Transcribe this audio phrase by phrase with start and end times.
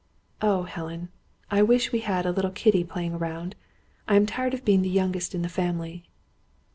[0.41, 1.09] Oh, Helen,
[1.51, 3.55] I wish we had a little kiddie playing around!
[4.07, 6.07] I am tired of being the youngest of the family."